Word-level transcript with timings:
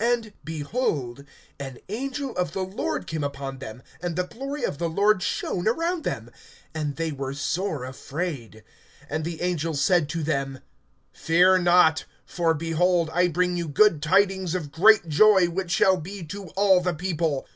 (9)And, 0.00 0.32
behold, 0.42 1.24
an 1.60 1.78
angel 1.90 2.34
of 2.38 2.52
the 2.52 2.64
Lord 2.64 3.06
came 3.06 3.22
upon 3.22 3.58
them, 3.58 3.82
and 4.00 4.16
the 4.16 4.24
glory 4.26 4.64
of 4.64 4.78
the 4.78 4.88
Lord 4.88 5.22
shone 5.22 5.68
around 5.68 6.04
them; 6.04 6.30
and 6.74 6.96
they 6.96 7.12
were 7.12 7.34
sore 7.34 7.84
afraid. 7.84 8.64
(10)And 9.10 9.24
the 9.24 9.42
angel 9.42 9.74
said 9.74 10.08
to 10.08 10.22
them: 10.22 10.60
Fear 11.12 11.58
not; 11.58 12.06
for, 12.24 12.54
behold, 12.54 13.10
I 13.12 13.28
bring 13.28 13.58
you 13.58 13.68
good 13.68 14.00
tidings 14.00 14.54
of 14.54 14.72
great 14.72 15.06
joy, 15.06 15.50
which 15.50 15.72
shall 15.72 15.98
be 15.98 16.24
to 16.28 16.44
all 16.56 16.80
the 16.80 16.94
people. 16.94 17.46